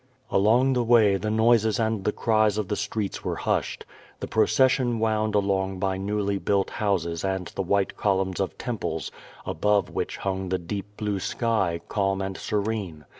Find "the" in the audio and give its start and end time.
0.73-0.81, 1.17-1.29, 2.03-2.11, 2.69-2.75, 4.19-4.25, 7.53-7.61, 10.49-10.57